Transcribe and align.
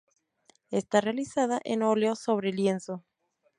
Está 0.71 0.99
realizada 0.99 1.61
en 1.63 1.83
oleo 1.83 2.15
sobre 2.15 2.51
lienzo. 2.51 3.03